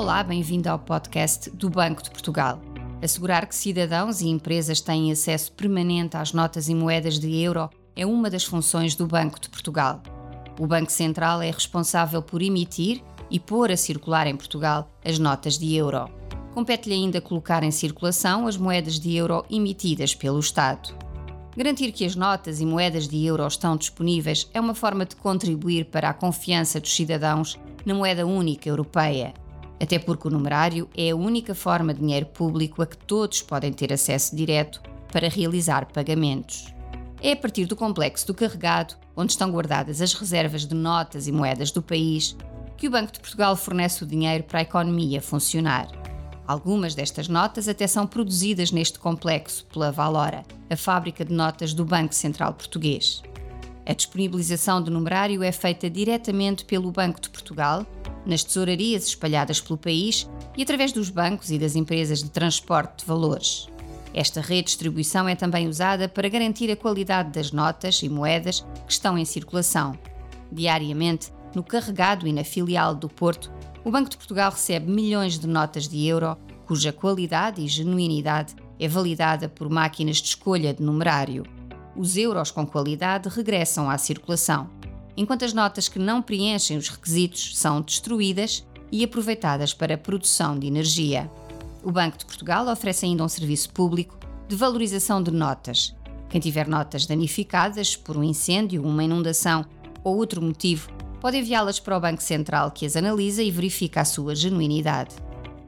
Olá, 0.00 0.22
bem-vindo 0.22 0.70
ao 0.70 0.78
podcast 0.78 1.50
do 1.50 1.68
Banco 1.68 2.02
de 2.02 2.08
Portugal. 2.08 2.58
Assegurar 3.02 3.46
que 3.46 3.54
cidadãos 3.54 4.22
e 4.22 4.28
empresas 4.28 4.80
têm 4.80 5.12
acesso 5.12 5.52
permanente 5.52 6.16
às 6.16 6.32
notas 6.32 6.70
e 6.70 6.74
moedas 6.74 7.18
de 7.18 7.38
euro 7.42 7.68
é 7.94 8.06
uma 8.06 8.30
das 8.30 8.42
funções 8.42 8.94
do 8.94 9.06
Banco 9.06 9.38
de 9.38 9.50
Portugal. 9.50 10.02
O 10.58 10.66
Banco 10.66 10.90
Central 10.90 11.42
é 11.42 11.50
responsável 11.50 12.22
por 12.22 12.40
emitir 12.40 13.02
e 13.30 13.38
pôr 13.38 13.70
a 13.70 13.76
circular 13.76 14.26
em 14.26 14.34
Portugal 14.34 14.90
as 15.04 15.18
notas 15.18 15.58
de 15.58 15.76
euro. 15.76 16.08
Compete-lhe 16.54 16.94
ainda 16.94 17.20
colocar 17.20 17.62
em 17.62 17.70
circulação 17.70 18.46
as 18.46 18.56
moedas 18.56 18.98
de 18.98 19.14
euro 19.14 19.44
emitidas 19.50 20.14
pelo 20.14 20.40
Estado. 20.40 20.96
Garantir 21.54 21.92
que 21.92 22.06
as 22.06 22.16
notas 22.16 22.58
e 22.58 22.64
moedas 22.64 23.06
de 23.06 23.26
euro 23.26 23.46
estão 23.46 23.76
disponíveis 23.76 24.48
é 24.54 24.60
uma 24.62 24.74
forma 24.74 25.04
de 25.04 25.14
contribuir 25.16 25.84
para 25.84 26.08
a 26.08 26.14
confiança 26.14 26.80
dos 26.80 26.96
cidadãos 26.96 27.60
na 27.84 27.92
moeda 27.92 28.24
única 28.24 28.66
europeia 28.66 29.34
até 29.80 29.98
porque 29.98 30.28
o 30.28 30.30
numerário 30.30 30.88
é 30.94 31.10
a 31.10 31.16
única 31.16 31.54
forma 31.54 31.94
de 31.94 32.00
dinheiro 32.00 32.26
público 32.26 32.82
a 32.82 32.86
que 32.86 32.98
todos 32.98 33.40
podem 33.40 33.72
ter 33.72 33.92
acesso 33.92 34.36
direto 34.36 34.82
para 35.10 35.28
realizar 35.28 35.86
pagamentos. 35.86 36.74
É 37.22 37.32
a 37.32 37.36
partir 37.36 37.64
do 37.64 37.74
complexo 37.74 38.26
do 38.26 38.34
carregado, 38.34 38.94
onde 39.16 39.32
estão 39.32 39.50
guardadas 39.50 40.00
as 40.00 40.12
reservas 40.12 40.66
de 40.66 40.74
notas 40.74 41.26
e 41.26 41.32
moedas 41.32 41.70
do 41.70 41.82
país, 41.82 42.36
que 42.76 42.88
o 42.88 42.90
Banco 42.90 43.12
de 43.12 43.20
Portugal 43.20 43.56
fornece 43.56 44.04
o 44.04 44.06
dinheiro 44.06 44.44
para 44.44 44.60
a 44.60 44.62
economia 44.62 45.20
funcionar. 45.20 45.88
Algumas 46.46 46.94
destas 46.94 47.28
notas 47.28 47.68
até 47.68 47.86
são 47.86 48.06
produzidas 48.06 48.72
neste 48.72 48.98
complexo 48.98 49.66
pela 49.66 49.92
Valora, 49.92 50.44
a 50.68 50.76
fábrica 50.76 51.24
de 51.24 51.32
notas 51.32 51.74
do 51.74 51.84
Banco 51.84 52.14
Central 52.14 52.54
Português. 52.54 53.22
A 53.86 53.92
disponibilização 53.92 54.82
do 54.82 54.90
numerário 54.90 55.42
é 55.42 55.52
feita 55.52 55.90
diretamente 55.90 56.64
pelo 56.64 56.90
Banco 56.90 57.20
de 57.20 57.28
Portugal 57.30 57.86
nas 58.24 58.44
tesourarias 58.44 59.06
espalhadas 59.06 59.60
pelo 59.60 59.78
país 59.78 60.28
e 60.56 60.62
através 60.62 60.92
dos 60.92 61.10
bancos 61.10 61.50
e 61.50 61.58
das 61.58 61.76
empresas 61.76 62.22
de 62.22 62.30
transporte 62.30 63.00
de 63.00 63.06
valores. 63.06 63.68
Esta 64.12 64.40
redistribuição 64.40 65.28
é 65.28 65.34
também 65.34 65.68
usada 65.68 66.08
para 66.08 66.28
garantir 66.28 66.70
a 66.70 66.76
qualidade 66.76 67.30
das 67.30 67.52
notas 67.52 68.02
e 68.02 68.08
moedas 68.08 68.60
que 68.86 68.92
estão 68.92 69.16
em 69.16 69.24
circulação. 69.24 69.96
Diariamente, 70.50 71.32
no 71.54 71.62
carregado 71.62 72.26
e 72.26 72.32
na 72.32 72.42
filial 72.42 72.94
do 72.94 73.08
Porto, 73.08 73.52
o 73.84 73.90
Banco 73.90 74.10
de 74.10 74.16
Portugal 74.16 74.50
recebe 74.50 74.90
milhões 74.90 75.38
de 75.38 75.46
notas 75.46 75.88
de 75.88 76.06
euro, 76.06 76.36
cuja 76.66 76.92
qualidade 76.92 77.62
e 77.62 77.68
genuinidade 77.68 78.54
é 78.78 78.88
validada 78.88 79.48
por 79.48 79.68
máquinas 79.70 80.16
de 80.16 80.28
escolha 80.28 80.74
de 80.74 80.82
numerário. 80.82 81.44
Os 81.96 82.16
euros 82.16 82.50
com 82.50 82.66
qualidade 82.66 83.28
regressam 83.28 83.88
à 83.88 83.96
circulação 83.96 84.68
enquanto 85.20 85.44
as 85.44 85.52
notas 85.52 85.86
que 85.86 85.98
não 85.98 86.22
preenchem 86.22 86.78
os 86.78 86.88
requisitos 86.88 87.58
são 87.58 87.82
destruídas 87.82 88.66
e 88.90 89.04
aproveitadas 89.04 89.74
para 89.74 89.94
a 89.94 89.98
produção 89.98 90.58
de 90.58 90.66
energia. 90.66 91.30
O 91.82 91.92
Banco 91.92 92.16
de 92.16 92.24
Portugal 92.24 92.66
oferece 92.66 93.04
ainda 93.04 93.22
um 93.22 93.28
serviço 93.28 93.68
público 93.68 94.18
de 94.48 94.56
valorização 94.56 95.22
de 95.22 95.30
notas. 95.30 95.94
Quem 96.30 96.40
tiver 96.40 96.66
notas 96.66 97.04
danificadas 97.04 97.94
por 97.94 98.16
um 98.16 98.24
incêndio, 98.24 98.82
uma 98.82 99.04
inundação 99.04 99.66
ou 100.02 100.16
outro 100.16 100.40
motivo, 100.40 100.88
pode 101.20 101.36
enviá-las 101.36 101.78
para 101.78 101.98
o 101.98 102.00
Banco 102.00 102.22
Central, 102.22 102.70
que 102.70 102.86
as 102.86 102.96
analisa 102.96 103.42
e 103.42 103.50
verifica 103.50 104.00
a 104.00 104.06
sua 104.06 104.34
genuinidade. 104.34 105.14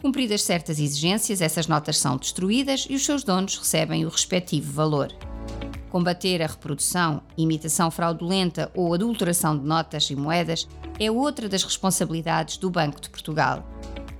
Cumpridas 0.00 0.44
certas 0.44 0.78
exigências, 0.78 1.40
essas 1.40 1.66
notas 1.66 1.98
são 1.98 2.16
destruídas 2.16 2.86
e 2.88 2.94
os 2.94 3.04
seus 3.04 3.24
donos 3.24 3.58
recebem 3.58 4.06
o 4.06 4.10
respectivo 4.10 4.72
valor. 4.72 5.12
Combater 5.90 6.40
a 6.40 6.46
reprodução, 6.46 7.20
imitação 7.36 7.90
fraudulenta 7.90 8.70
ou 8.74 8.94
adulteração 8.94 9.58
de 9.58 9.64
notas 9.64 10.08
e 10.08 10.14
moedas 10.14 10.68
é 11.00 11.10
outra 11.10 11.48
das 11.48 11.64
responsabilidades 11.64 12.56
do 12.58 12.70
Banco 12.70 13.00
de 13.00 13.10
Portugal. 13.10 13.66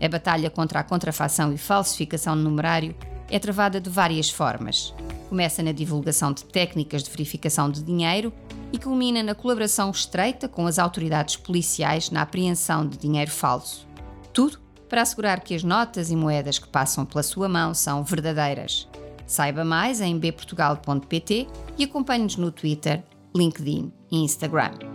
A 0.02 0.08
batalha 0.08 0.50
contra 0.50 0.80
a 0.80 0.82
contrafação 0.82 1.52
e 1.52 1.58
falsificação 1.58 2.36
de 2.36 2.42
numerário 2.42 2.96
é 3.30 3.38
travada 3.38 3.80
de 3.80 3.88
várias 3.88 4.28
formas. 4.28 4.92
Começa 5.28 5.62
na 5.62 5.70
divulgação 5.70 6.32
de 6.32 6.44
técnicas 6.44 7.04
de 7.04 7.10
verificação 7.10 7.70
de 7.70 7.84
dinheiro 7.84 8.32
e 8.72 8.78
culmina 8.78 9.22
na 9.22 9.34
colaboração 9.34 9.90
estreita 9.90 10.48
com 10.48 10.66
as 10.66 10.76
autoridades 10.76 11.36
policiais 11.36 12.10
na 12.10 12.22
apreensão 12.22 12.84
de 12.84 12.98
dinheiro 12.98 13.30
falso. 13.30 13.86
Tudo 14.32 14.58
para 14.88 15.02
assegurar 15.02 15.38
que 15.38 15.54
as 15.54 15.62
notas 15.62 16.10
e 16.10 16.16
moedas 16.16 16.58
que 16.58 16.66
passam 16.66 17.06
pela 17.06 17.22
sua 17.22 17.48
mão 17.48 17.72
são 17.74 18.02
verdadeiras. 18.02 18.88
Saiba 19.30 19.64
mais 19.64 20.00
em 20.00 20.18
bportugal.pt 20.18 21.46
e 21.78 21.84
acompanhe-nos 21.84 22.36
no 22.36 22.50
Twitter, 22.50 23.00
LinkedIn 23.32 23.92
e 24.10 24.24
Instagram. 24.24 24.89